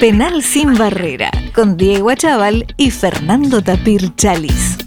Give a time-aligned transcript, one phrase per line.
[0.00, 4.78] Penal sin barrera, con Diego Achával y Fernando Tapir Chalis.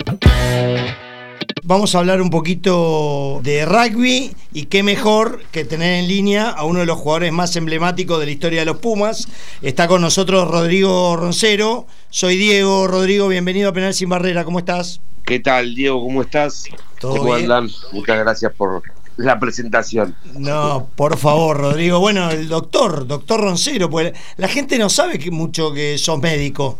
[1.62, 6.66] Vamos a hablar un poquito de rugby y qué mejor que tener en línea a
[6.66, 9.28] uno de los jugadores más emblemáticos de la historia de los Pumas.
[9.62, 11.86] Está con nosotros Rodrigo Roncero.
[12.10, 12.88] Soy Diego.
[12.88, 14.44] Rodrigo, bienvenido a Penal Sin Barrera.
[14.44, 15.00] ¿Cómo estás?
[15.26, 16.02] ¿Qué tal, Diego?
[16.02, 16.66] ¿Cómo estás?
[17.00, 17.52] ¿Todo ¿Cómo bien?
[17.52, 17.70] andan?
[17.92, 18.82] Muchas gracias por
[19.18, 20.16] la presentación.
[20.38, 22.00] No, por favor, Rodrigo.
[22.00, 26.80] Bueno, el doctor, doctor Roncero, pues la gente no sabe que mucho que sos médico.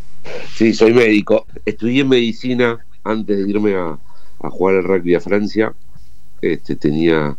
[0.56, 1.46] Sí, soy médico.
[1.66, 3.98] Estudié medicina antes de irme a,
[4.42, 5.74] a jugar al rugby a Francia.
[6.42, 7.36] Este, tenía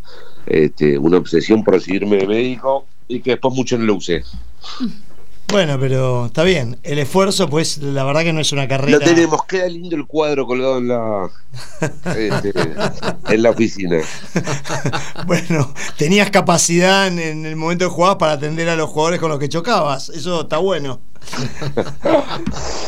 [0.46, 4.22] este, una obsesión por recibirme de médico y que después mucho no lo usé.
[5.54, 6.80] Bueno, pero está bien.
[6.82, 8.98] El esfuerzo, pues, la verdad que no es una carrera.
[8.98, 11.30] Lo tenemos, queda lindo el cuadro colgado en la,
[12.16, 12.52] este,
[13.28, 14.00] en la oficina.
[15.26, 19.30] Bueno, tenías capacidad en, en el momento de jugar para atender a los jugadores con
[19.30, 20.08] los que chocabas.
[20.08, 21.00] Eso está bueno.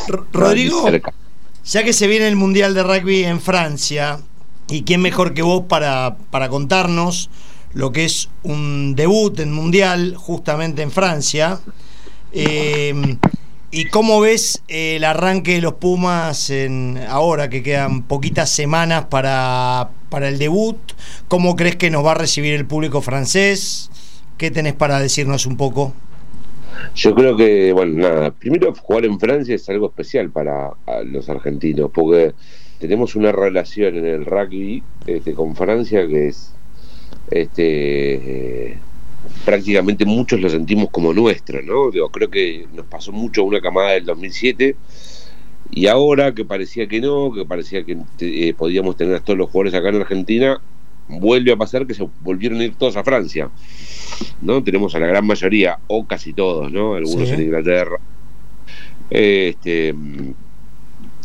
[0.33, 0.89] Rodrigo,
[1.63, 4.19] ya que se viene el Mundial de Rugby en Francia,
[4.67, 7.29] ¿y quién mejor que vos para, para contarnos
[7.73, 11.61] lo que es un debut en Mundial justamente en Francia?
[12.39, 13.17] Eh,
[13.71, 19.05] ¿Y cómo ves eh, el arranque de los Pumas en, ahora que quedan poquitas semanas
[19.05, 20.77] para, para el debut?
[21.27, 23.89] ¿Cómo crees que nos va a recibir el público francés?
[24.37, 25.93] ¿Qué tenés para decirnos un poco?
[26.95, 30.71] Yo creo que, bueno, nada, primero jugar en Francia es algo especial para
[31.05, 32.35] los argentinos, porque
[32.79, 36.53] tenemos una relación en el rugby este, con Francia que es,
[37.31, 38.13] este,
[38.71, 38.77] eh,
[39.45, 41.91] prácticamente muchos lo sentimos como nuestro, ¿no?
[41.91, 44.75] Digo, creo que nos pasó mucho una camada del 2007
[45.71, 49.49] y ahora que parecía que no, que parecía que eh, podíamos tener a todos los
[49.49, 50.61] jugadores acá en Argentina,
[51.09, 53.49] vuelve a pasar que se volvieron a ir todos a Francia.
[54.41, 54.63] ¿no?
[54.63, 56.95] Tenemos a la gran mayoría, o casi todos, ¿no?
[56.95, 57.33] Algunos Sí.
[57.35, 57.97] en Inglaterra.
[59.09, 59.93] Este,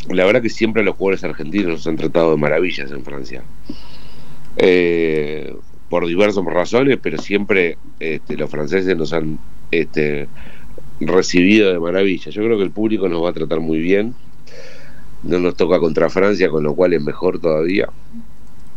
[0.09, 3.43] la verdad que siempre a los jugadores argentinos nos han tratado de maravillas en Francia.
[4.57, 5.53] Eh,
[5.93, 9.37] por diversas razones, pero siempre este, los franceses nos han
[9.69, 10.27] este,
[10.99, 12.31] recibido de maravilla.
[12.31, 14.15] Yo creo que el público nos va a tratar muy bien.
[15.21, 17.89] No nos toca contra Francia, con lo cual es mejor todavía.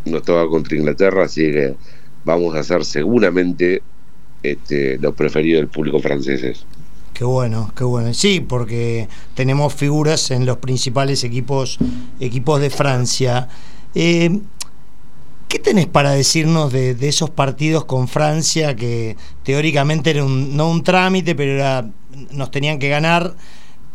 [0.04, 1.75] Nos toca contra Inglaterra, así que
[2.27, 3.81] vamos a ser seguramente
[4.43, 6.66] este, los preferidos del público franceses.
[7.15, 8.12] Qué bueno, qué bueno.
[8.12, 11.78] Sí, porque tenemos figuras en los principales equipos,
[12.21, 13.48] equipos de Francia.
[13.94, 14.38] Eh,
[15.49, 20.83] ¿Qué tenés para decirnos de, esos partidos con Francia que teóricamente era un, no un
[20.83, 21.89] trámite, pero era,
[22.33, 23.37] nos tenían que ganar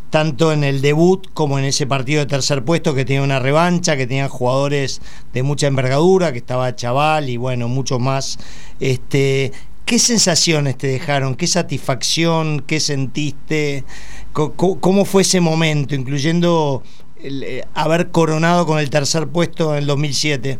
[0.08, 3.96] tanto en el debut como en ese partido de tercer puesto que tenía una revancha,
[3.96, 5.00] que tenían jugadores
[5.32, 8.38] de mucha envergadura, que estaba Chaval y bueno, muchos más.
[8.78, 9.52] Este,
[9.86, 11.34] ¿Qué sensaciones te dejaron?
[11.34, 12.60] ¿Qué satisfacción?
[12.60, 13.84] ¿Qué sentiste?
[14.32, 16.82] ¿Cómo fue ese momento, incluyendo
[17.16, 20.58] eh, haber coronado con el tercer puesto en el 2007?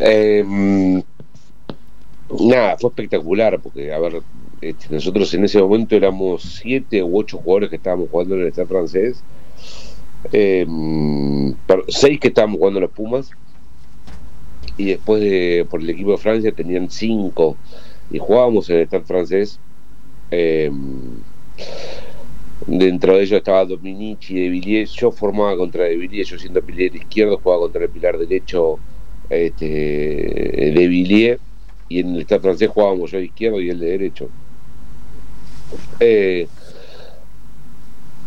[0.00, 0.44] Eh,
[2.40, 4.22] nada, fue espectacular, porque, a ver,
[4.60, 8.48] este, nosotros en ese momento éramos siete u ocho jugadores que estábamos jugando en el
[8.48, 9.22] Estado francés,
[10.32, 10.66] eh,
[11.88, 13.30] seis que estábamos jugando en los Pumas,
[14.76, 17.56] y después de, por el equipo de Francia tenían cinco,
[18.10, 19.58] y jugábamos en el Estado francés.
[20.30, 20.70] eh,
[22.64, 24.92] Dentro de ellos estaba Dominici de Villiers.
[24.92, 28.78] Yo formaba contra de Villiers, yo siendo pilar izquierdo, jugaba contra el pilar derecho
[29.30, 31.40] este, de Villiers.
[31.88, 34.28] Y en el Estado francés jugábamos yo de izquierdo y él de derecho.
[36.00, 36.48] Eh,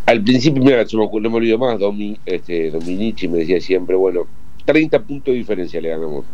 [0.06, 4.26] al principio, mira, no me olvido más, Domi, este, Dominici me decía siempre, bueno,
[4.64, 6.24] 30 puntos de diferencia le ganamos.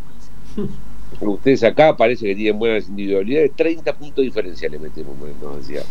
[1.21, 5.59] Ustedes acá parece que tienen buenas individualidades, 30 puntos de diferencia le metemos, me- nos
[5.67, 5.83] decía.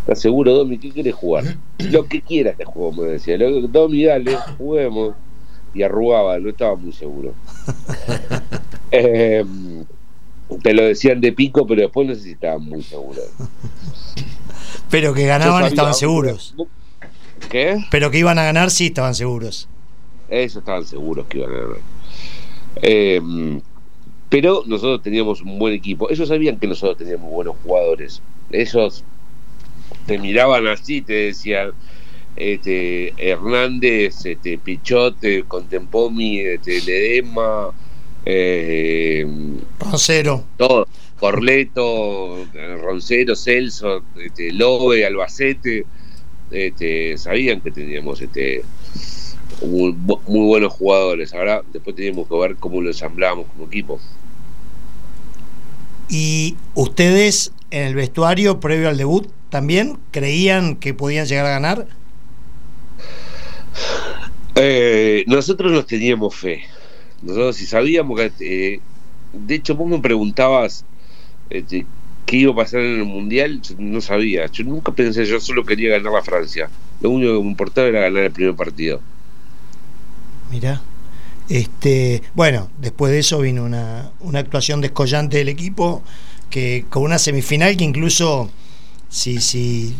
[0.00, 0.78] ¿Estás seguro, Domi?
[0.78, 1.44] ¿Qué quieres jugar?
[1.90, 3.36] Lo que quieras te juego, me decía.
[3.38, 5.14] Domi, dale, juguemos.
[5.76, 7.34] Y arrugaba, no estaba muy seguro.
[8.92, 9.44] Eh,
[10.62, 13.24] te lo decían de pico, pero después no sé si estaban muy seguros.
[14.90, 16.54] Pero que ganaban sabía- estaban seguros.
[17.50, 17.84] ¿Qué?
[17.90, 19.68] Pero que iban a ganar sí estaban seguros.
[20.28, 21.76] Eso estaban seguros que iban a ganar.
[22.82, 23.60] Eh,
[24.28, 26.08] pero nosotros teníamos un buen equipo.
[26.08, 28.22] Ellos sabían que nosotros teníamos buenos jugadores.
[28.50, 29.02] Ellos
[30.06, 31.72] te miraban así, te decían
[32.36, 37.70] este, Hernández, este, Pichote, Contempomi, este, Ledema,
[38.24, 39.26] eh,
[39.80, 40.44] Roncero.
[40.56, 40.86] todo.
[41.18, 42.46] Corleto,
[42.82, 45.86] Roncero, Celso, este, Lobe, Albacete,
[46.50, 48.62] este, sabían que teníamos este,
[49.64, 51.32] muy, muy buenos jugadores.
[51.32, 53.98] Ahora después teníamos que ver cómo lo ensamblábamos como equipo.
[56.08, 61.86] Y ustedes en el vestuario previo al debut también creían que podían llegar a ganar.
[64.54, 66.64] Eh, nosotros nos teníamos fe.
[67.22, 68.32] Nosotros si sabíamos que...
[68.40, 68.80] Eh,
[69.32, 70.84] de hecho, vos me preguntabas
[71.50, 71.86] este,
[72.24, 74.46] qué iba a pasar en el Mundial, no sabía.
[74.46, 76.70] Yo nunca pensé, yo solo quería ganar la Francia.
[77.00, 79.00] Lo único que me importaba era ganar el primer partido.
[80.50, 80.82] Mira.
[81.48, 86.02] Este, bueno, después de eso vino una, una actuación descollante del equipo,
[86.50, 88.50] que con una semifinal que incluso
[89.08, 89.94] sí, sí,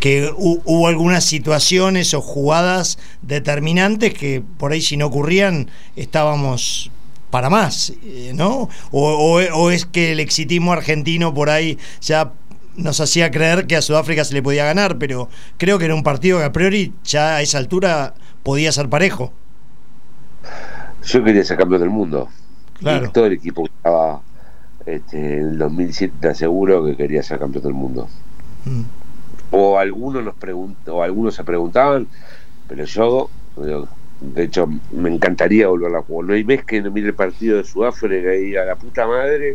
[0.00, 6.90] que hubo algunas situaciones o jugadas determinantes que por ahí si no ocurrían estábamos
[7.30, 8.68] para más, eh, ¿no?
[8.90, 12.32] O, es que el exitismo argentino por ahí ya
[12.76, 16.02] nos hacía creer que a Sudáfrica se le podía ganar, pero creo que era un
[16.02, 19.32] partido que a priori ya a esa altura podía ser parejo.
[21.04, 22.28] Yo quería ser campeón del mundo.
[22.78, 23.10] Claro.
[23.10, 24.22] todo el equipo que estaba
[24.86, 28.08] este, en el 2007 te aseguro que quería ser campeón del mundo.
[28.64, 28.99] Mm
[29.50, 30.34] o algunos nos
[30.86, 32.06] o algunos se preguntaban,
[32.68, 33.30] pero yo,
[34.20, 36.28] de hecho, me encantaría volver a jugar.
[36.28, 39.54] No hay vez que no mire el partido de Sudáfrica y a la puta madre,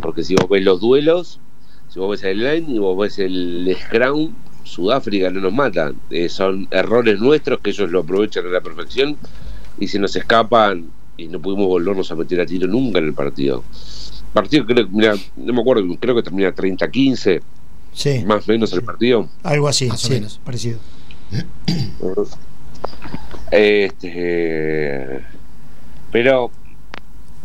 [0.00, 1.40] porque si vos ves los duelos,
[1.88, 4.32] si vos ves el line y vos ves el scrum,
[4.64, 5.96] Sudáfrica no nos matan.
[6.10, 9.16] Eh, son errores nuestros que ellos lo aprovechan a la perfección
[9.78, 10.86] y se nos escapan
[11.16, 13.62] y no pudimos volvernos a meter a tiro nunca en el partido.
[14.32, 17.40] Partido, creo, mira, no me acuerdo, creo que termina 30-15
[18.26, 19.28] más o menos el partido.
[19.42, 20.78] Algo así, sí, parecido.
[23.50, 25.22] Este,
[26.12, 26.50] pero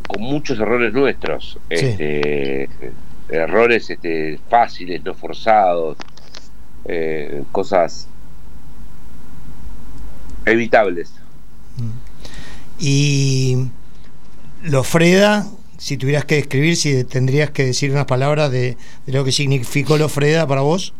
[0.07, 2.69] con muchos errores nuestros, este,
[3.29, 5.97] errores este, fáciles, no forzados,
[6.85, 8.07] eh, cosas
[10.45, 11.13] evitables.
[11.77, 11.91] Mm.
[12.79, 13.67] Y
[14.63, 15.47] lo Freda
[15.81, 20.45] si tuvieras que describir, si tendrías que decir unas palabras de, lo que significó Lofreda
[20.45, 20.93] para vos.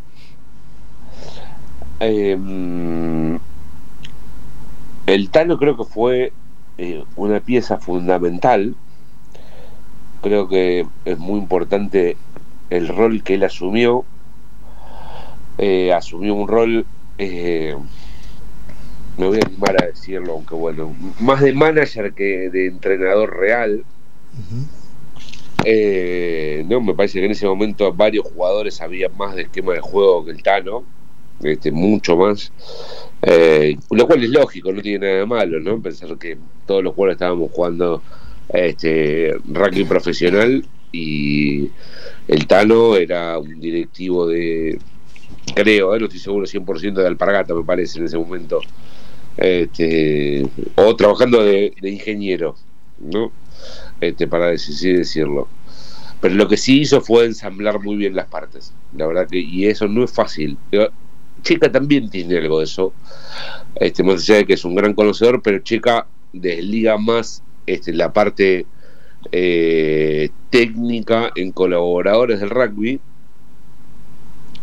[2.00, 3.38] Em,
[5.06, 6.32] el Tano creo que fue
[6.78, 8.74] eh, una pieza fundamental.
[10.20, 12.16] Creo que es muy importante
[12.68, 14.04] el rol que él asumió.
[15.58, 16.86] Eh, asumió un rol,
[17.18, 17.76] eh,
[19.16, 23.84] me voy a animar a decirlo, aunque bueno, más de manager que de entrenador real
[25.64, 29.80] eh, no, me parece que en ese momento varios jugadores sabían más de esquema de
[29.80, 30.84] juego que el Tano,
[31.42, 32.52] este, mucho más,
[33.22, 35.80] eh, lo cual es lógico, no tiene nada de malo, ¿no?
[35.80, 36.36] Pensar que
[36.66, 38.02] todos los jugadores estábamos jugando
[38.52, 41.70] este rugby profesional y
[42.28, 44.78] el Tano era un directivo de,
[45.54, 48.60] creo, eh, no estoy seguro 100% de Alpargata, me parece, en ese momento,
[49.36, 52.56] este, o trabajando de, de ingeniero,
[52.98, 53.32] ¿no?
[54.02, 55.48] Este, para así decirlo.
[56.20, 58.72] Pero lo que sí hizo fue ensamblar muy bien las partes.
[58.96, 60.58] La verdad que, y eso no es fácil.
[61.42, 62.92] Chica también tiene algo de eso.
[63.76, 68.12] Este, más allá de que es un gran conocedor, pero Chica desliga más este, la
[68.12, 68.66] parte
[69.30, 73.00] eh, técnica en colaboradores del rugby.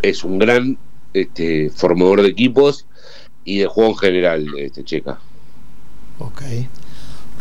[0.01, 0.77] Es un gran
[1.13, 2.85] este, formador de equipos
[3.45, 5.19] y de juego en general, este Chica.
[6.19, 6.41] Ok.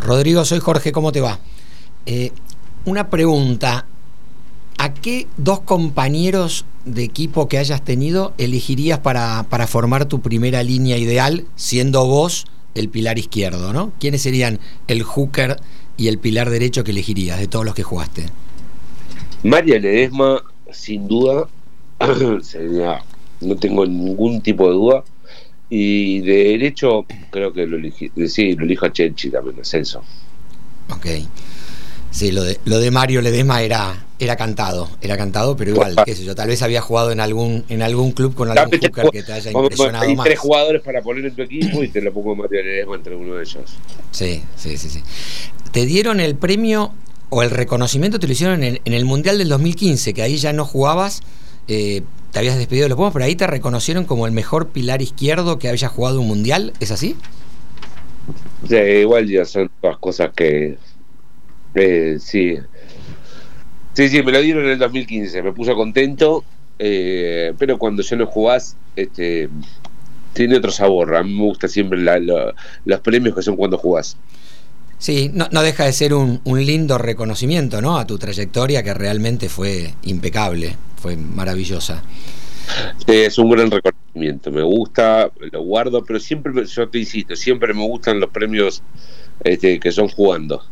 [0.05, 1.39] Rodrigo, soy Jorge, ¿cómo te va?
[2.06, 2.33] Eh,
[2.85, 3.87] una pregunta.
[4.81, 10.97] ¿A qué dos compañeros de equipo que hayas tenido elegirías para, formar tu primera línea
[10.97, 13.93] ideal, siendo vos el pilar izquierdo, ¿no?
[13.99, 15.57] ¿Quiénes serían el hooker
[15.97, 18.26] y el pilar derecho que elegirías de todos los que jugaste?
[19.43, 21.49] María Ledesma, sin duda,
[23.40, 25.05] no tengo ningún tipo de duda.
[25.71, 30.02] Y de derecho, creo que lo elegí, sí, lo elijo a Chenchi también, Ascenso.
[30.90, 31.07] Ok.
[32.11, 36.15] Sí, lo de, lo de Mario Ledesma era, era cantado, era cantado, pero igual, qué
[36.15, 39.23] sé yo, tal vez había jugado en algún, en algún club con algún hooker que
[39.23, 42.35] te haya impresionado hay tres jugadores para poner en tu equipo y te lo pongo
[42.35, 43.65] Mario Ledesma entre uno de ellos.
[44.11, 45.03] Sí, sí, sí, sí.
[45.71, 46.93] Te dieron el premio
[47.31, 50.65] o el reconocimiento, te lo hicieron en el, Mundial del 2015, que ahí ya no
[50.65, 51.21] jugabas,
[51.69, 55.03] eh, te habías despedido de los Pumas, pero ahí te reconocieron como el mejor pilar
[55.03, 57.17] izquierdo que había jugado un Mundial, ¿es así?
[58.67, 60.79] Sí, igual ya son todas cosas que
[61.78, 62.58] eh, sí.
[63.94, 66.44] Sí, sí, me lo dieron en el 2015, me puse contento,
[66.78, 69.49] eh, pero cuando ya no jugás, este,
[70.32, 71.16] tiene otro sabor.
[71.16, 71.99] A mí me gusta siempre
[72.85, 74.16] los premios que son cuando jugás.
[74.99, 77.99] Sí, no, deja de ser un, lindo reconocimiento, ¿no?
[77.99, 82.02] A tu trayectoria que realmente fue impecable, fue maravillosa.
[83.06, 87.87] es un gran reconocimiento, me gusta, lo guardo, pero siempre, yo te insisto, siempre me
[87.87, 88.82] gustan los premios
[89.44, 90.64] este, que son jugando.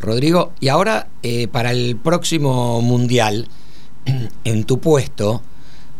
[0.00, 3.48] Rodrigo, y ahora eh, para el próximo mundial,
[4.44, 5.42] en tu puesto,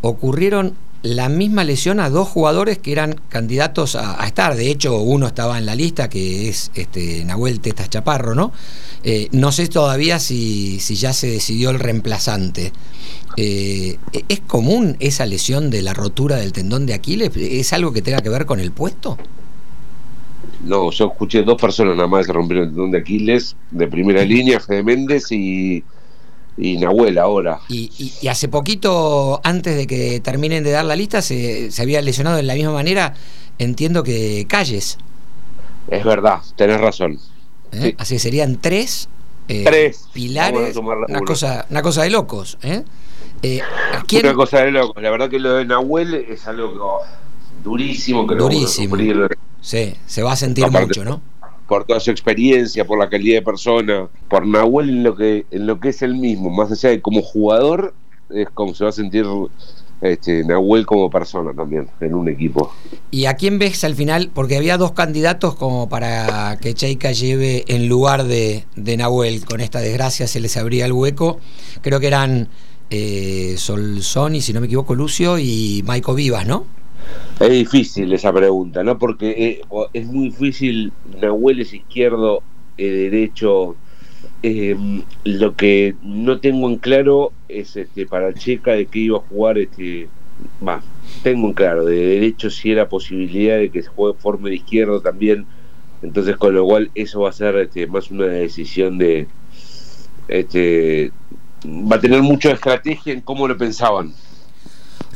[0.01, 4.57] ocurrieron la misma lesión a dos jugadores que eran candidatos a, estar.
[4.57, 8.53] De hecho, uno estaba en la lista, que es este, Nahuel Tetas Chaparro, ¿no?
[9.05, 12.73] Eh, no sé todavía si, si, ya se decidió el reemplazante.
[13.37, 13.97] Eh,
[14.29, 17.31] ¿Es común esa lesión de la rotura del tendón de Aquiles?
[17.37, 19.17] ¿Es algo que tenga que ver con el puesto?
[20.65, 24.25] No, yo escuché dos personas nada más que rompieron el tendón de Aquiles, de primera
[24.25, 25.85] línea, Fede Méndez y
[26.59, 27.61] y Nahuel ahora.
[27.69, 32.03] Y, y, hace poquito, antes de que terminen de dar la lista, se, se había
[32.03, 33.15] lesionado de la misma manera,
[33.59, 34.99] entiendo que Calles.
[35.89, 37.19] Es verdad, tenés razón.
[37.73, 37.95] ¿Eh?
[37.99, 39.09] Así serían tres,
[39.47, 42.59] eh, tres pilares, una cosa, una cosa de locos.
[42.63, 42.83] ¿eh?
[43.43, 43.61] Eh,
[44.21, 47.03] Una cosa de locos, la verdad que lo de Nahuel es algo
[47.63, 48.27] durísimo.
[48.27, 48.97] Que durísimo.
[49.61, 51.21] Sí, se va a sentir mucho, ¿no?
[51.69, 55.67] por toda su experiencia, por la calidad de persona, por Nahuel en lo que, en
[55.67, 57.95] lo que es el mismo, más allá de como jugador,
[58.31, 59.27] es como se va a sentir
[60.01, 62.73] este, Nahuel como persona también en un equipo.
[63.11, 64.31] ¿Y a quién ves al final?
[64.33, 69.45] Porque había dos candidatos como para que Cheika lleve en lugar de, de Nahuel.
[69.45, 71.39] Con esta desgracia se les abría el hueco.
[71.83, 72.49] Creo que eran
[72.91, 76.78] eh, Solsoni, si no me equivoco, Lucio y Maico Vivas, ¿no?
[77.41, 78.99] Es difícil esa pregunta, ¿no?
[78.99, 79.61] Porque eh,
[79.93, 82.43] es muy difícil, Nahuel es izquierdo,
[82.77, 83.77] eh, derecho.
[84.43, 89.21] Em, lo que no tengo en claro es este para Checa de que iba a
[89.21, 90.09] jugar este
[90.67, 90.83] va,
[91.23, 95.01] tengo en claro, de derecho si era posibilidad de que se juegue forma de izquierdo
[95.01, 95.47] también.
[96.03, 99.27] Entonces con lo cual eso va a ser este, más una decisión de
[100.29, 101.13] este
[101.65, 104.13] va a tener mucha estrategia en cómo lo pensaban.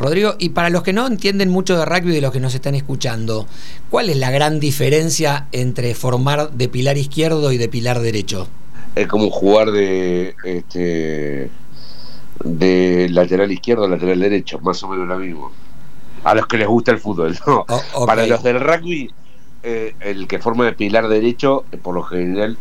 [0.02, 2.74] Rodrigo, y para los que no entienden mucho de rugby de los que nos están
[2.74, 3.46] escuchando,
[3.90, 8.48] ¿cuál es la gran diferencia entre formar de pilar izquierdo y de pilar derecho?
[8.94, 11.50] Es como jugar de este
[12.44, 15.52] de lateral izquierdo a lateral derecho, más o menos lo mismo.
[16.24, 17.64] A los que les gusta el fútbol, ¿no?
[17.94, 19.10] Oh, para los del rugby,
[19.62, 22.58] eh, el que forma de pilar derecho, eh, por lo general,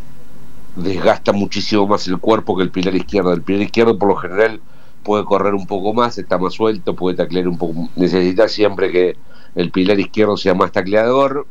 [0.76, 3.34] desgasta muchísimo más el cuerpo que el pilar izquierdo.
[3.34, 4.62] El pilar izquierdo, por lo general,
[5.04, 7.90] puede correr un poco más, está más suelto, puede taclear un poco.
[7.96, 9.16] Necesita siempre que
[9.56, 11.48] el pilar izquierdo sea más tacleador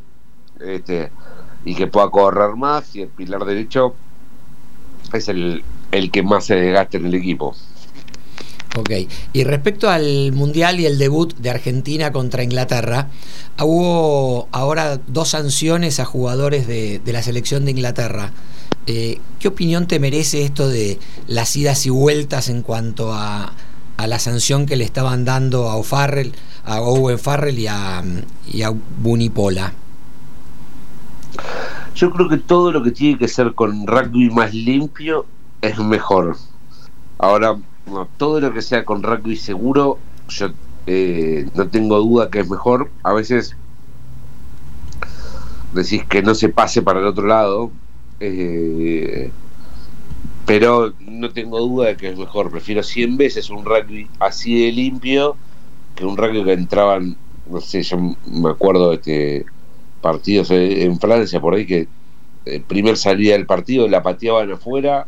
[0.60, 1.10] este,
[1.64, 3.94] y que pueda correr más, y el pilar derecho
[5.12, 7.54] es el, el que más se desgaste en el equipo.
[8.76, 8.90] Ok,
[9.32, 13.08] y respecto al Mundial y el debut de Argentina contra Inglaterra,
[13.60, 18.32] hubo ahora dos sanciones a jugadores de, de la selección de Inglaterra.
[18.86, 23.52] Eh, ¿Qué opinión te merece esto de las idas y vueltas en cuanto a,
[23.98, 26.32] la sanción que le estaban dando a O'Farrell,
[26.64, 28.02] a Owen Farrell y a,
[28.50, 29.74] y a Bunipola?
[31.94, 35.26] Yo creo que todo lo que tiene que ser con rugby más limpio
[35.60, 36.36] es mejor.
[37.18, 37.58] Ahora,
[38.16, 40.48] todo lo que sea con rugby seguro, yo
[40.86, 42.90] eh, no tengo duda que es mejor.
[43.02, 43.54] A veces
[45.74, 47.70] decís que no se pase para el otro lado,
[48.20, 49.30] eh,
[50.46, 52.50] pero no tengo duda de que es mejor.
[52.50, 55.36] Prefiero 100 veces un rugby así de limpio
[55.94, 57.16] que un rugby que entraban,
[57.50, 59.46] no sé, yo me acuerdo de este
[60.00, 61.86] partidos en Francia por ahí que
[62.46, 65.06] el primer salida del partido la pateaban afuera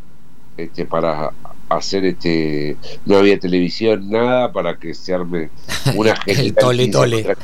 [0.57, 1.33] este para
[1.77, 2.77] hacer este
[3.07, 5.51] no había televisión nada para que se arme
[5.95, 7.37] una el tole tole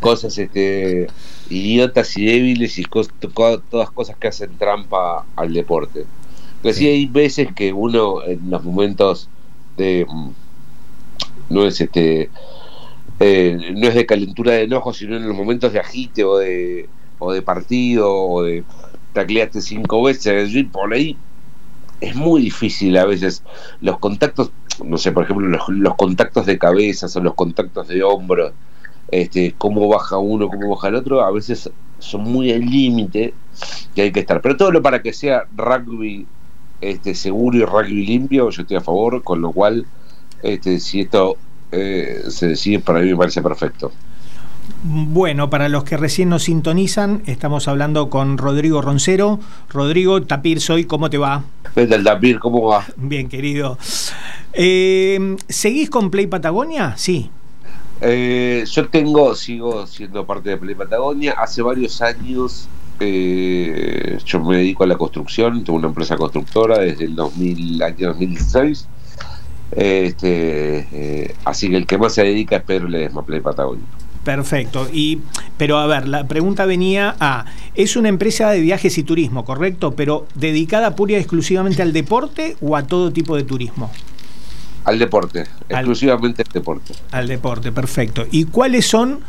[0.00, 1.08] cosas este
[1.50, 6.06] idiotas y débiles y todas cosas que hacen trampa al deporte.
[6.62, 6.86] Pero sí.
[6.86, 9.28] hay veces que uno en los momentos
[9.76, 10.30] de mm,
[11.50, 12.30] no es este
[13.18, 16.88] eh, no es de calentura de enojo, sino en los momentos de agite o de
[17.18, 18.64] o de partido o de
[19.12, 21.16] tacleaste cinco veces, por ahí
[22.00, 23.42] es muy difícil a veces
[23.80, 24.50] los contactos,
[24.84, 28.52] no sé, por ejemplo, los, los contactos de cabezas o los contactos de hombros
[29.10, 33.34] este, cómo baja uno, cómo baja el otro, a veces son muy al límite
[33.94, 34.40] que hay que estar.
[34.40, 36.26] Pero todo lo para que sea rugby
[36.80, 39.86] este, seguro y rugby limpio, yo estoy a favor, con lo cual,
[40.42, 41.36] este, si esto
[41.72, 43.92] eh, se decide, para mí me parece perfecto.
[44.82, 49.38] Bueno, para los que recién nos sintonizan, estamos hablando con Rodrigo Roncero.
[49.68, 51.44] Rodrigo, Tapir soy, ¿cómo te va?
[51.74, 52.38] ¿Qué tal, Tapir?
[52.38, 52.86] ¿Cómo va?
[52.96, 53.76] Bien, querido.
[54.54, 56.94] Eh, ¿Seguís con Play Patagonia?
[56.96, 57.30] Sí.
[58.00, 61.34] Eh, yo tengo, sigo siendo parte de Play Patagonia.
[61.36, 62.66] Hace varios años
[63.00, 68.08] eh, yo me dedico a la construcción, tengo una empresa constructora desde el 2000, año
[68.08, 68.88] 2016.
[69.72, 73.84] Este, así que el que más se dedica es Pedro Ledesma, Play Patagonia.
[74.24, 74.86] Perfecto.
[74.92, 75.20] Y,
[75.56, 79.92] pero a ver, la pregunta venía a, es una empresa de viajes y turismo, ¿correcto?
[79.92, 83.90] Pero dedicada pura y exclusivamente al deporte o a todo tipo de turismo.
[84.84, 86.94] Al deporte, exclusivamente al deporte.
[87.12, 88.26] Al deporte, perfecto.
[88.30, 89.20] ¿Y cuáles son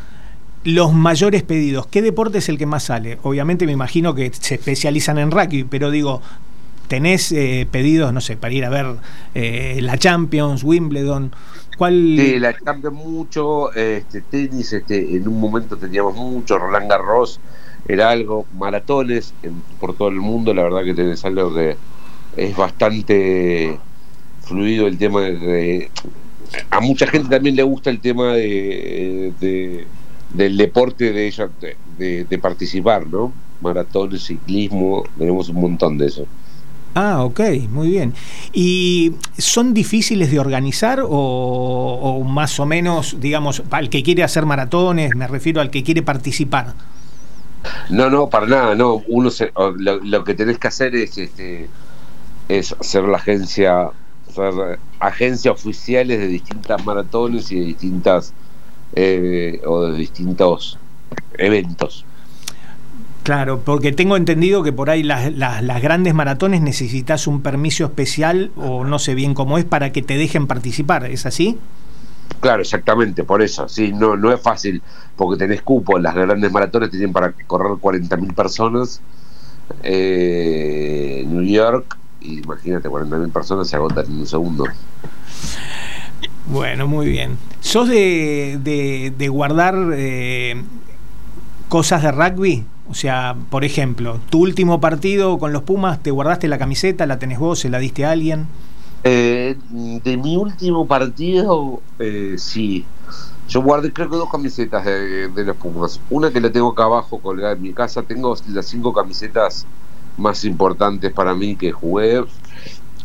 [0.63, 1.87] los mayores pedidos?
[1.87, 3.17] ¿Qué deporte es el que más sale?
[3.23, 6.21] Obviamente me imagino que se especializan en rugby, pero digo,
[6.87, 8.95] ¿tenés eh, pedidos, no sé, para ir a ver
[9.35, 11.31] eh, la Champions, Wimbledon?
[12.17, 17.39] Sí, la Champions mucho, este, tenis, este, en un momento teníamos mucho, Roland Garros
[17.87, 19.33] era algo, maratones
[19.79, 21.75] por todo el mundo, la verdad que tenés algo que
[22.37, 23.79] es bastante
[24.43, 25.89] fluido el tema de,
[26.69, 29.85] a mucha gente también le gusta el tema de,
[30.33, 31.49] del deporte de ella
[31.97, 36.25] de, participar no maratones ciclismo tenemos un montón de eso
[36.93, 38.13] Ah, ok, muy bien.
[38.51, 45.15] ¿Y son difíciles de organizar o, más o menos, digamos, al que quiere hacer maratones,
[45.15, 46.73] me refiero al que quiere participar?
[47.89, 49.03] No, no, para nada, no.
[49.07, 49.29] Uno
[49.77, 51.69] lo, que tenés que hacer es este
[52.49, 53.91] es hacer la agencia,
[54.29, 58.33] hacer agencias oficiales de distintas maratones y de distintas
[58.93, 60.77] eh, o de distintos
[61.37, 62.05] eventos.
[63.23, 68.51] Claro, porque tengo entendido que por ahí las, las, grandes maratones necesitas un permiso especial
[68.55, 71.57] o no sé bien cómo es para que te dejen participar, ¿es así?
[72.39, 74.81] Claro, exactamente, por eso, sí, no, no es fácil,
[75.15, 79.01] porque tenés cupo, las grandes maratones tienen para correr 40.000 personas,
[79.83, 84.63] eh, New York, imagínate, 40.000 personas se agotan en un segundo.
[86.47, 87.37] Bueno, muy bien.
[87.59, 88.59] ¿Sos de,
[89.15, 90.61] de, guardar eh,
[91.69, 92.65] cosas de rugby?
[92.91, 97.05] O sea, por ejemplo, tu último partido con los Pumas, ¿te guardaste la camiseta?
[97.05, 97.59] ¿La tenés vos?
[97.59, 98.47] ¿Se la diste a alguien?
[99.05, 99.55] Eh,
[100.03, 102.85] de mi último partido, eh, sí.
[103.47, 106.01] Yo guardé creo que dos camisetas de, los Pumas.
[106.09, 108.03] Una que la tengo acá abajo colgada en mi casa.
[108.03, 109.65] Tengo las cinco camisetas
[110.17, 112.25] más importantes para mí que jugué.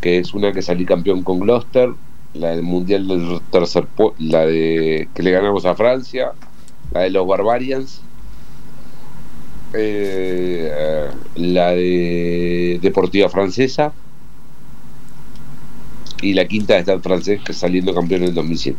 [0.00, 1.90] Que es una que salí campeón con Gloucester.
[2.34, 3.86] La del Mundial del tercer
[4.18, 6.32] la de que le ganamos a Francia.
[6.90, 8.02] La de los Barbarians.
[9.74, 10.70] Eh,
[11.34, 13.92] la de Deportiva Francesa
[16.22, 18.78] y la quinta de estar francés saliendo campeón en el 2007.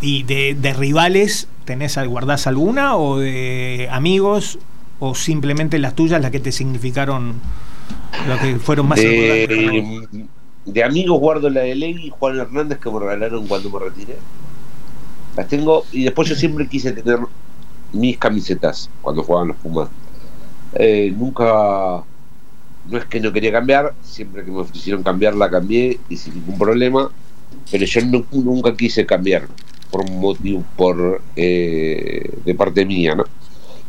[0.00, 4.58] ¿Y de, rivales tenés, guardás alguna o de amigos
[4.98, 7.34] o simplemente las tuyas las que te significaron,
[8.28, 10.06] lo que fueron más de?
[10.64, 14.16] De amigos guardo la de Ley y Juan Hernández que me regalaron cuando me retiré.
[15.36, 17.18] Las tengo y después yo siempre quise tener
[17.92, 19.88] mis camisetas cuando jugaban los Pumas.
[20.74, 22.02] Eh, nunca
[22.88, 26.34] no es que no quería cambiar, siempre que me ofrecieron cambiar la cambié y sin
[26.34, 27.10] ningún problema,
[27.70, 28.00] pero yo
[28.32, 29.46] nunca quise cambiar
[29.90, 33.24] por motivo, por eh, de parte mía, ¿no?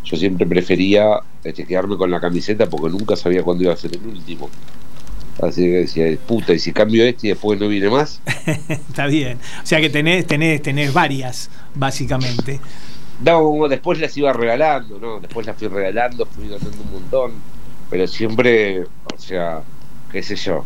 [0.04, 3.96] Yo siempre prefería este, quedarme con la camiseta porque nunca sabía cuándo iba a ser
[3.96, 4.50] el último.
[5.42, 8.22] Así que decía, puta, y si cambio este y después no viene más.
[8.68, 9.40] Está bien.
[9.64, 12.60] O sea que tenés, tenés, tenés varias, básicamente.
[13.24, 15.20] No, después las iba regalando, ¿no?
[15.20, 17.32] Después las fui regalando, fui ganando un montón
[17.94, 19.62] pero siempre, o sea,
[20.12, 20.66] qué sé yo,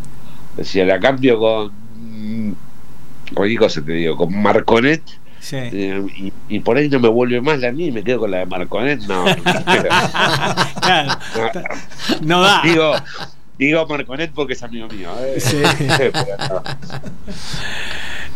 [0.56, 2.56] decía, la cambio con,
[3.36, 5.04] oye cosa te digo, con Marconet.
[5.52, 8.38] Eh, y, por ahí no me vuelve más la mía y me quedo con la
[8.38, 9.26] de Marconet, no.
[12.22, 12.62] no, da.
[12.63, 12.93] Digo,
[13.58, 15.10] digo Marconet porque es amigo mío.
[15.20, 15.41] ¿eh?
[15.41, 15.58] Sí.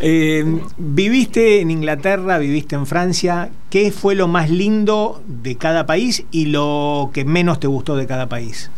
[0.04, 0.44] Eh,
[0.78, 3.52] viviste en Inglaterra, viviste en Francia.
[3.70, 8.08] ¿Qué fue lo más lindo de cada país y lo que menos te gustó de
[8.08, 8.72] cada país?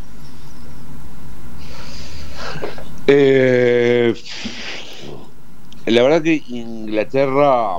[3.07, 4.13] Eh,
[5.85, 7.77] la verdad que Inglaterra,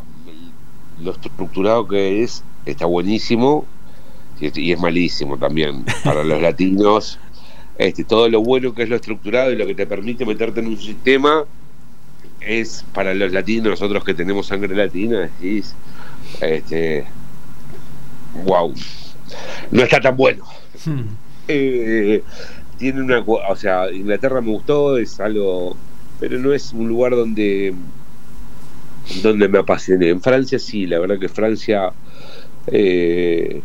[1.03, 3.67] lo estructurado que es, está buenísimo
[4.41, 7.19] y es malísimo también para los latinos.
[7.77, 10.69] Este, todo lo bueno que es lo estructurado y lo que te permite meterte en
[10.69, 11.45] un sistema
[12.47, 15.75] es para los latinos, nosotros que tenemos sangre latina, decís,
[16.41, 17.05] este,
[18.45, 18.75] wow,
[19.71, 20.45] no está tan bueno.
[20.85, 21.03] Hmm.
[21.49, 22.23] Eh,
[22.79, 25.77] tiene una, o sea, Inglaterra me gustó, es algo,
[26.21, 27.75] pero no es un lugar donde,
[29.23, 30.09] donde me apasioné.
[30.11, 31.93] En Francia sí, la verdad que Francia,
[32.67, 33.63] eh,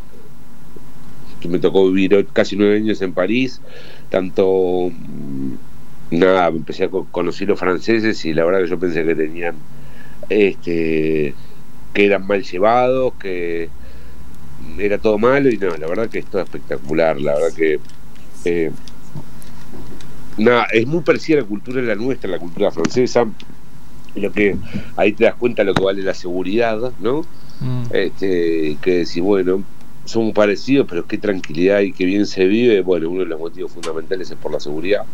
[1.48, 3.62] me tocó vivir casi nueve años en París,
[4.10, 4.92] tanto
[6.12, 9.56] nada, empecé a conocer los franceses y la verdad que yo pensé que tenían
[10.30, 11.34] este
[11.94, 13.70] que eran mal llevados, que
[14.78, 17.80] era todo malo y no, la verdad que es todo espectacular, la verdad que
[18.46, 18.72] eh,
[20.38, 23.26] nada, es muy parecida la cultura de la nuestra, la cultura francesa,
[24.16, 24.56] lo que
[24.96, 27.22] ahí te das cuenta lo que vale la seguridad, ¿no?
[27.60, 27.84] Mm.
[27.92, 29.64] Este, que si bueno,
[30.06, 33.72] son parecidos, pero qué tranquilidad y qué bien se vive, bueno, uno de los motivos
[33.72, 35.06] fundamentales es por la seguridad.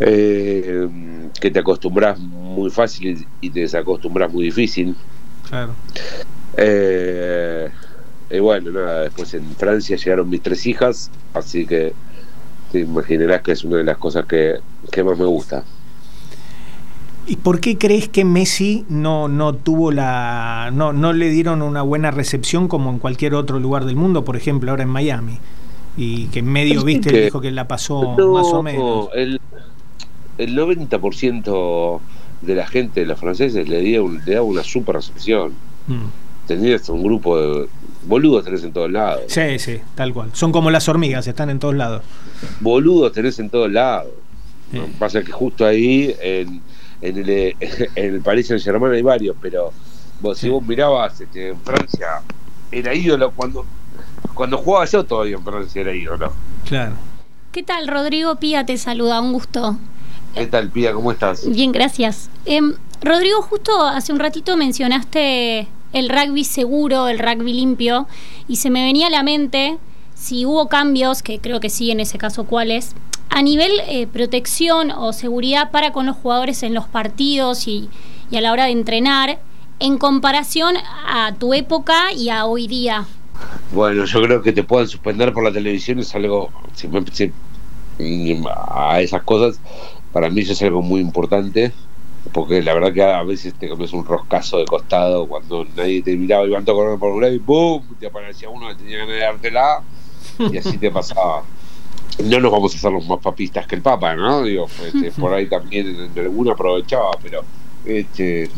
[0.00, 0.88] Eh,
[1.40, 4.94] que te acostumbras muy fácil y te desacostumbras muy difícil.
[5.48, 5.72] Claro.
[6.56, 7.68] Eh,
[8.30, 11.92] y bueno, nada, después en Francia llegaron mis tres hijas, así que
[12.72, 14.56] te imaginarás que es una de las cosas que,
[14.90, 15.64] que más me gusta.
[17.26, 20.70] ¿Y por qué crees que Messi no, no tuvo la.
[20.72, 24.36] No, no le dieron una buena recepción como en cualquier otro lugar del mundo, por
[24.36, 25.38] ejemplo, ahora en Miami?
[25.96, 29.08] Y que en medio, viste, que- dijo que la pasó No, más o menos.
[29.14, 29.40] El,
[30.38, 32.00] el 90%
[32.42, 35.52] de la gente, de los franceses, le dio, le daba una super recepción.
[35.86, 36.46] Mm.
[36.46, 37.68] Tenías un grupo de
[38.06, 39.24] boludos tenés en todos lados.
[39.26, 40.30] Sí, sí, tal cual.
[40.32, 42.02] Son como las hormigas, están en todos lados.
[42.60, 44.12] Boludos tenés en todos lados.
[44.72, 44.86] ¿no?
[44.86, 44.92] Sí.
[44.98, 46.62] Pasa que justo ahí, en,
[47.02, 49.72] en, el, en el Paris Saint Germain hay varios, pero
[50.20, 50.46] vos, Sí.
[50.46, 52.22] si vos mirabas este, en Francia,
[52.72, 53.64] era ídolo cuando
[54.34, 56.32] cuando jugaba yo todavía en Francia era ídolo.
[56.66, 56.92] Claro.
[57.52, 57.88] ¿Qué tal?
[57.88, 59.76] Rodrigo Pía te saluda, un gusto.
[60.34, 60.92] ¿Qué tal, Pía?
[60.92, 61.48] ¿Cómo estás?
[61.50, 62.30] Bien, gracias.
[62.44, 68.06] Em, Rodrigo, justo hace un ratito mencionaste el rugby seguro, el rugby limpio,
[68.46, 69.78] y se me venía a la mente
[70.14, 72.94] si hubo cambios, que creo que sí, en ese caso cuáles,
[73.30, 77.88] a nivel eh, protección o seguridad para con los jugadores en los partidos y,
[78.30, 79.38] y a la hora de entrenar,
[79.80, 80.74] en comparación
[81.06, 83.06] a tu época y a hoy día.
[83.72, 87.32] Bueno, yo creo que te puedan suspender por la televisión es algo, si me- si-
[88.76, 89.60] a esas cosas,
[90.18, 91.70] para mí eso es algo muy importante,
[92.32, 96.16] porque la verdad que a veces te comes un roscazo de costado cuando nadie te
[96.16, 97.84] miraba y a correr por un lado y ¡boom!
[98.00, 99.82] te aparecía uno que tenía ganas de dártela
[100.40, 101.44] y así te pasaba.
[102.24, 104.42] No nos vamos a hacer los más papistas que el Papa, ¿no?
[104.42, 107.44] Digo, este, por ahí también en alguno aprovechaba, pero
[107.84, 108.50] este,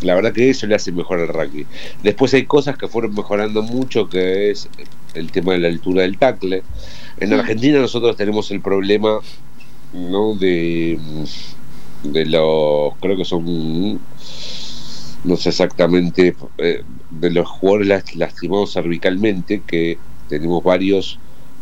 [0.00, 1.64] la verdad que eso le hace mejor al rugby.
[2.02, 4.68] Después hay cosas que fueron mejorando mucho, que es
[5.14, 6.64] el tema de la altura del tackle.
[7.18, 9.20] En Argentina nosotros tenemos el problema,
[9.94, 10.34] ¿no?
[10.34, 10.98] De,
[12.02, 13.94] de los, creo que son,
[15.24, 21.18] no sé exactamente, eh, de los jugadores las- lastimados cervicalmente, que tenemos varios,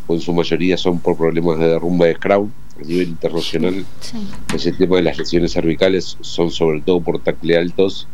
[0.06, 4.16] o en su mayoría son por problemas de derrumbe de Crown a nivel internacional Sí.
[4.54, 8.08] ese tema de las lesiones cervicales son sobre todo por tacle altos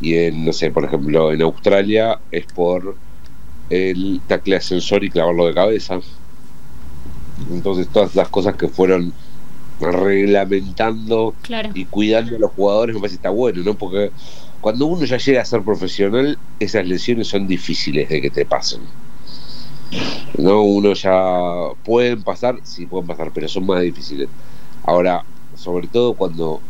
[0.00, 2.96] y en, no sé, por ejemplo, en Australia es por
[3.68, 6.00] el tacle ascensor y clavarlo de cabeza.
[7.50, 9.12] Entonces todas las cosas que fueron
[9.80, 11.70] reglamentando Claro.
[11.74, 13.74] y cuidando a los jugadores me parece que está bueno, ¿no?
[13.74, 14.10] Porque
[14.60, 18.80] cuando uno ya llega a ser profesional, esas lesiones son difíciles de que te pasen.
[20.36, 24.28] No, uno ya pueden pasar, sí pueden pasar, pero son más difíciles.
[24.84, 25.24] Ahora,
[25.56, 26.60] sobre todo cuando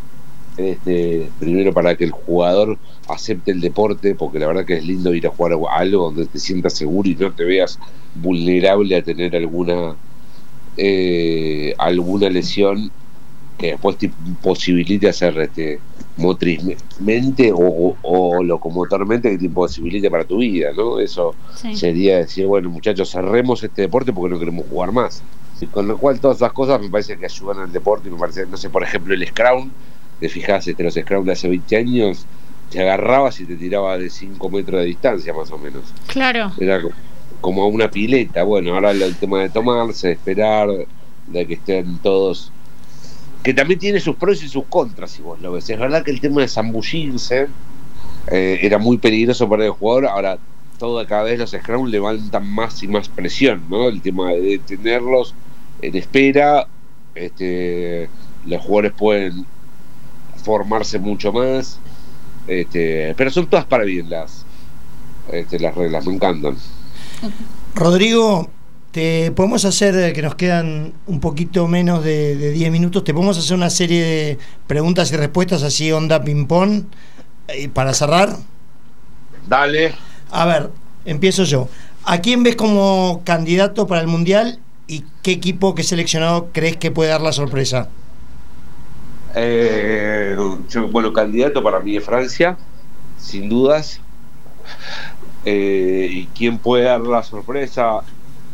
[0.57, 5.15] este, primero para que el jugador acepte el deporte, porque la verdad que es lindo
[5.15, 7.79] ir a jugar a algo donde te sientas seguro y no te veas
[8.15, 9.97] vulnerable a tener alguna
[10.77, 12.91] eh, alguna lesión
[13.59, 15.81] que después te imposibilite hacer este
[16.17, 20.99] motrizmente o, o, o locomotormente que te imposibilite para tu vida, ¿no?
[21.01, 21.75] Eso Sí.
[21.77, 25.23] sería decir, bueno, muchachos, cerremos este deporte porque no queremos jugar más.
[25.61, 28.19] Y con lo cual todas esas cosas me parece que ayudan al deporte y me
[28.19, 29.71] parece, no sé, por ejemplo, el Scrum,
[30.21, 32.27] te fijas, este, los Scrum de hace 20 años,
[32.71, 35.83] te agarrabas y te tiraba de 5 metros de distancia más o menos.
[36.07, 36.53] Claro.
[36.61, 36.91] Era co-
[37.41, 38.45] como una pileta.
[38.45, 40.69] Bueno, ahora el tema de tomarse, de esperar,
[41.27, 42.53] de que estén todos.
[43.49, 45.71] Que también tiene sus pros y sus contras, si vos lo ves.
[45.71, 47.47] Es verdad que el tema de zambullirse
[48.31, 50.05] eh, era muy peligroso para el jugador.
[50.05, 50.39] Ahora,
[50.79, 53.89] todo cada vez los Scrum levantan más y más presión, ¿no?
[53.89, 55.35] El tema de detenerlos
[55.81, 56.69] en espera.
[57.15, 58.11] Este,
[58.45, 59.47] los jugadores pueden
[60.45, 61.81] formarse mucho más.
[62.49, 64.45] Este, pero son todas para bien las,
[65.33, 66.55] este, las reglas, me encantan.
[67.75, 68.51] Rodrigo,
[68.99, 73.15] te podemos hacer, eh, que nos quedan un poquito menos de, de 10 minutos, te
[73.15, 76.83] podemos hacer una serie de preguntas y respuestas así onda ping-pong
[77.47, 78.35] eh, para cerrar.
[79.47, 79.95] Dale.
[80.33, 80.71] A ver,
[81.05, 81.69] empiezo yo.
[82.03, 84.59] ¿A quién ves como candidato para el Mundial
[84.89, 87.89] y qué equipo, qué seleccionado crees que puede dar la sorpresa?
[89.37, 90.37] Eh,
[90.69, 92.57] yo, bueno, candidato para mí es Francia,
[93.17, 94.01] sin dudas.
[95.45, 98.03] Eh, ¿Y quién puede dar la sorpresa?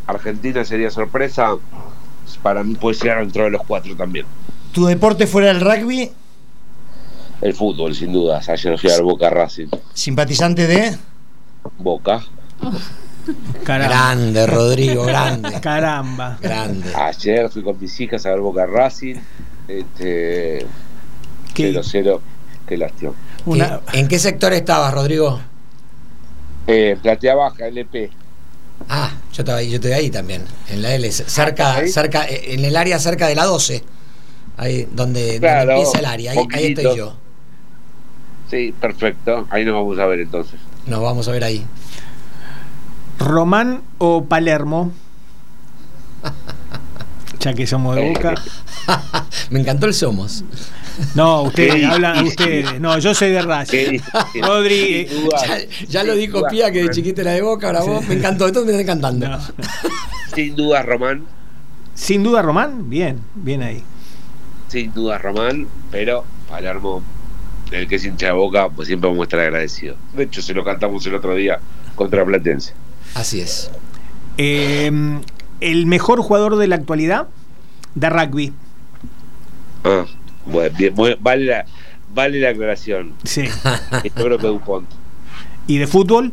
[0.06, 1.56] Argentina sería sorpresa.
[2.42, 4.26] Para mí puede ser dentro de los cuatro también.
[4.72, 6.10] ¿Tu deporte fuera del rugby?
[7.40, 8.48] El fútbol, sin dudas.
[8.48, 9.68] Ayer fui al Boca Racing.
[9.92, 10.96] ¿Simpatizante de?
[11.78, 12.22] Boca.
[13.64, 13.94] Caramba.
[13.94, 15.60] Grande, Rodrigo, grande.
[15.60, 16.38] Caramba.
[16.40, 16.94] Grande.
[16.94, 19.16] Ayer fui con mis hijas a ver Boca Racing.
[19.68, 20.66] Este,
[21.54, 21.72] ¿Qué?
[21.72, 22.20] 0-0.
[22.66, 23.12] Qué lástima.
[23.46, 25.40] Una- ¿En- ¿En qué sector estabas, Rodrigo?
[26.66, 28.10] Eh, platea baja, LP.
[28.88, 31.88] Ah, yo estaba ahí, yo estoy ahí también, en la L, cerca, ¿ahí?
[31.88, 33.82] cerca, eh, en el área cerca de la 12.
[34.56, 37.16] Ahí donde, Claro, donde empieza el área, ahí, ahí estoy yo.
[38.50, 39.46] Sí, perfecto.
[39.50, 40.60] Ahí nos vamos a ver entonces.
[40.86, 41.64] Nos vamos a ver ahí.
[43.18, 44.92] ¿Román o Palermo?
[47.40, 48.34] Ya que somos de Boca.
[49.50, 50.44] Me encantó el Somos.
[51.14, 52.80] No, ustedes hablan, ustedes.
[52.80, 53.98] No, yo soy de Racing.
[54.32, 57.80] Sí, Rodri, duda, Ya, ya lo dijo Pía que de chiquita era de Boca, ahora
[57.82, 58.06] vos.
[58.08, 59.28] Me encantó, entonces me está encantando.
[59.28, 59.38] no.
[60.34, 61.24] sin duda Román,
[61.94, 63.82] Sin duda, Román, bien, bien ahí.
[64.68, 67.02] sin duda Román, pero Palermo,
[67.70, 69.96] el que es hincha de boca, pues siempre vamos a estar agradecidos.
[70.14, 71.58] De hecho, se lo cantamos el otro día
[71.94, 72.72] contra Platense.
[73.14, 73.70] Así es.
[74.38, 74.90] Eh,
[75.60, 77.28] el mejor jugador de la actualidad
[77.94, 78.52] de rugby.
[79.84, 80.04] Ah,
[80.46, 81.64] bueno, bien, muy- vale, la,
[82.14, 83.12] vale la aclaración.
[83.24, 83.44] Sí.
[84.04, 84.88] Yo creo que Dupont.
[85.66, 86.32] ¿Y de fútbol?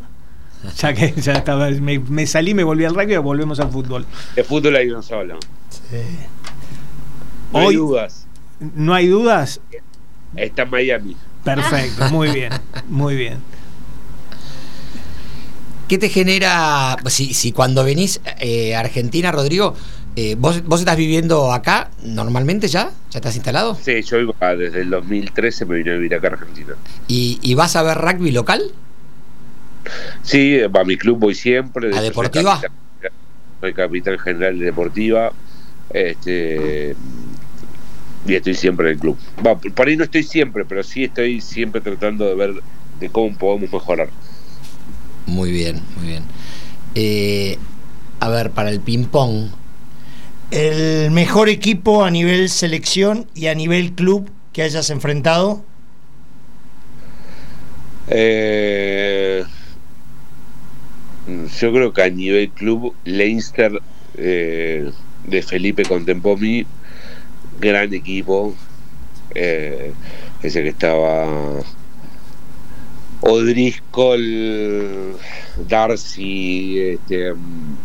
[0.78, 4.06] Ya que ya estaba, me, me salí, me volví al rugby, volvemos al fútbol.
[4.36, 5.39] De fútbol hay uno solo.
[5.69, 5.97] Sí.
[7.54, 8.28] No hay Hoy- dudas.
[8.76, 9.60] ¿No hay dudas?
[10.36, 11.17] Está en Miami.
[11.43, 12.52] Perfecto, muy bien,
[12.88, 13.39] muy bien.
[15.88, 19.76] ¿Qué te genera, si, si cuando venís eh, a Argentina, Rodrigo,
[20.15, 22.91] eh, ¿vos, ¿vos estás viviendo acá normalmente ya?
[23.12, 23.76] ¿Ya estás instalado?
[23.76, 26.74] Sí, yo iba desde el 2013 me vine a vivir acá a Argentina.
[27.08, 28.62] ¿Y, y vas a ver rugby local?
[30.24, 31.89] Sí, a mi club voy siempre.
[31.89, 32.56] ¿A soy Deportiva?
[32.62, 32.78] capitán-
[33.60, 35.32] Soy capitán general de Deportiva.
[35.93, 36.95] Este,
[38.26, 39.17] y estoy siempre en el club.
[39.45, 42.54] Va, por ahí no estoy siempre, pero sí estoy siempre tratando de ver
[43.00, 44.10] de cómo podemos mejorar.
[45.26, 46.24] Muy bien, muy bien.
[46.95, 47.58] Eh,
[48.19, 49.50] a ver, para el ping-pong,
[50.52, 55.64] El mejor equipo a nivel selección y a nivel club que hayas enfrentado.
[58.10, 59.46] Eh,
[61.58, 63.82] yo creo que a nivel club, Leinster
[64.18, 64.92] eh,
[65.26, 66.66] de Felipe Contempomi,
[67.62, 68.54] gran equipo.
[69.34, 69.94] Eh,
[70.44, 71.62] ese que estaba
[73.22, 75.16] O'Driscoll,
[75.70, 77.78] Darcy, este, mm,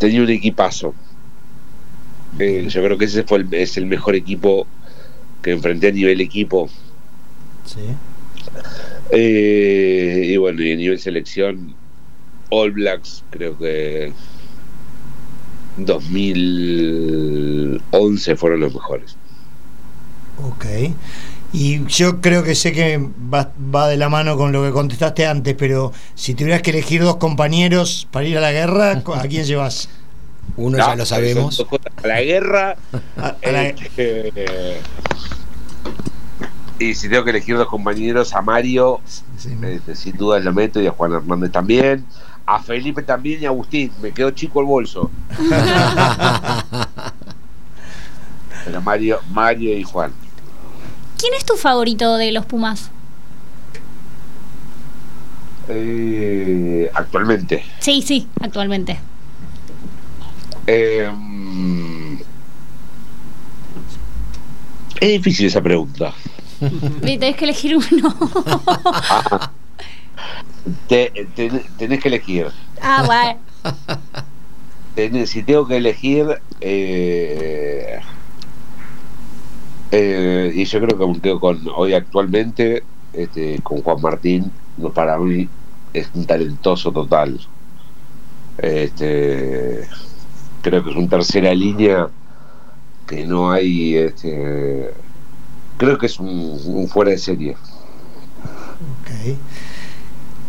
[0.00, 0.96] tenía un equipazo.
[2.38, 4.66] Eh, yo creo que ese fue el- es el mejor equipo
[5.42, 6.68] que enfrenté a nivel equipo.
[7.64, 7.80] Sí.
[9.10, 11.74] Eh, y bueno, y a nivel selección,
[12.50, 14.12] All Blacks, creo que
[15.76, 19.16] 2011 fueron los mejores.
[20.44, 20.66] Ok.
[21.52, 22.98] Y yo creo que sé que
[23.32, 27.00] va, va de la mano con lo que contestaste antes, pero si tuvieras que elegir
[27.02, 29.88] dos compañeros para ir a la guerra, ¿a quién llevas?
[30.58, 31.56] uno No, ya lo son sabemos.
[31.56, 31.92] dos cosas.
[32.02, 32.76] A la guerra.
[33.16, 34.80] A- a la- eh,
[36.80, 39.00] y si tengo que elegir dos compañeros, a Mario,
[39.36, 42.04] sí, este, sin duda lo meto, y a Juan Hernández también.
[42.46, 43.90] A Felipe también y a Agustín.
[44.00, 45.10] Me quedó chico el bolso.
[48.64, 50.12] Pero Mario, Mario y Juan.
[51.18, 52.90] ¿Quién es tu favorito de los Pumas?
[55.68, 57.64] Eh, actualmente.
[57.80, 58.98] Sí, sí, actualmente.
[60.70, 62.16] Eh, mm,
[65.00, 66.12] es difícil esa pregunta.
[67.00, 68.14] Tenés que elegir uno.
[68.46, 69.50] Ah.
[70.86, 72.48] Te- te- tenés que elegir.
[72.82, 73.38] ah, bueno.
[74.94, 76.26] Tenés- si tengo que elegir,
[76.60, 78.00] eh,
[79.90, 82.82] eh, y yo creo que quedo con hoy actualmente,
[83.14, 85.48] este, con Juan Martín, no, para mí
[85.94, 87.40] es un talentoso total.
[88.58, 89.88] Este,
[90.62, 92.08] creo que es un tercera línea
[93.06, 94.90] que no hay, este,
[95.76, 97.56] creo que es un, un fuera de serie.
[99.00, 99.36] Ok.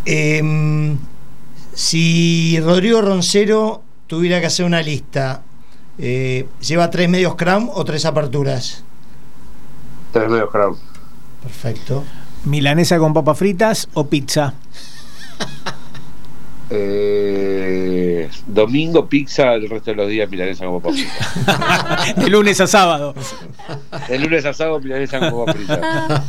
[0.05, 0.97] Em,
[1.73, 5.41] si Rodrigo Roncero tuviera que hacer una lista,
[5.97, 8.83] eh, ¿lleva tres medios cram o tres aperturas?
[10.11, 10.75] Tres medios crown.
[11.43, 12.03] Perfecto.
[12.45, 14.53] ¿Milanesa con papas fritas o pizza?
[16.71, 22.13] Eh, domingo pizza, el resto de los días milanesa como papa frita.
[22.17, 23.15] De lunes a sábado.
[24.07, 26.23] El lunes asado milanesa como papa frita.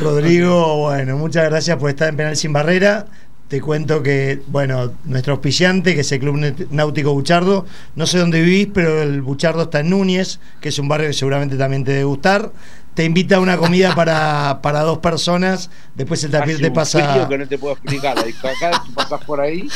[0.00, 3.06] Rodrigo, bueno, muchas gracias por estar en Penal Sin Barrera.
[3.48, 8.42] Te cuento que, bueno, nuestro auspiciante, que es el Club Náutico Buchardo, no sé dónde
[8.42, 11.92] vivís, pero el Buchardo está en Núñez, que es un barrio que seguramente también te
[11.92, 12.50] debe gustar.
[12.96, 17.12] Te invita a una comida para, para dos personas, después el tapir te un pasa...
[17.12, 18.18] frío que no te puedo explicar.
[18.18, 19.68] Acá tú pasás por ahí.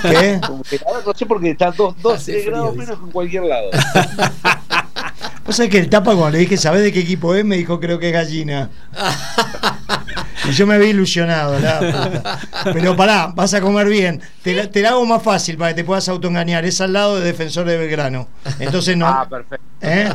[0.00, 0.40] ¿Qué?
[0.46, 2.86] como que, ahora no sé por qué está dos, dos Hace tres frío, grados dice.
[2.86, 3.70] menos que en cualquier lado.
[5.52, 7.44] Vos sabés que el tapa cuando le dije, ¿sabés de qué equipo es?
[7.44, 8.70] Me dijo, creo que es gallina.
[10.48, 12.72] y yo me había ilusionado, la puta.
[12.72, 14.22] Pero pará, vas a comer bien.
[14.40, 16.64] Te la, te la hago más fácil para que te puedas autoengañar.
[16.64, 18.28] Es al lado de Defensor de Belgrano.
[18.60, 19.06] Entonces no.
[19.06, 19.66] Ah, perfecto.
[19.82, 20.10] ¿Eh?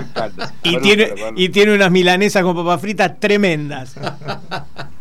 [0.63, 3.93] Y tiene, y tiene unas milanesas con papas fritas tremendas.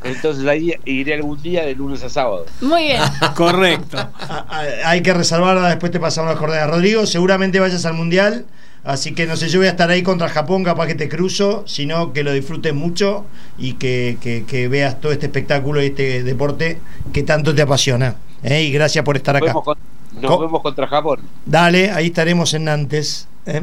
[0.05, 2.45] Entonces ahí iré algún día de lunes a sábado.
[2.61, 3.01] Muy bien.
[3.35, 4.11] Correcto.
[4.85, 6.73] Hay que reservarla, después te pasamos las coordenadas.
[6.73, 8.45] Rodrigo, seguramente vayas al Mundial.
[8.87, 11.65] Así que no sé, yo voy a estar ahí contra Japón, capaz que te cruzo,
[11.67, 13.25] sino que lo disfrutes mucho
[13.59, 16.79] y que, que- que veas todo este espectáculo y este deporte
[17.13, 18.15] que tanto te apasiona.
[18.45, 18.63] ¿eh?
[18.63, 19.49] Y gracias por estar Nos, acá.
[19.51, 19.79] vemos, con-
[20.23, 21.21] nos Co- vemos contra Japón.
[21.45, 23.27] Dale, ahí estaremos en Nantes.
[23.47, 23.63] ¿eh?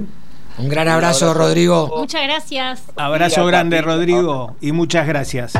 [0.57, 1.47] Un gran abrazo, abrazo.
[1.47, 1.93] Rodrigo.
[1.97, 2.83] Muchas gracias.
[2.95, 5.53] Abrazo Mira, grande, Rodrigo, y muchas gracias.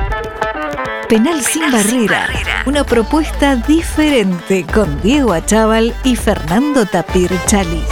[1.10, 2.28] Penal sin barrera.
[2.65, 7.88] Una propuesta diferente con Diego Achával y Fernando Tapir Chalis.